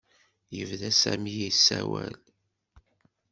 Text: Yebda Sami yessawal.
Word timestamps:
Yebda 0.55 0.91
Sami 1.01 1.33
yessawal. 1.39 2.13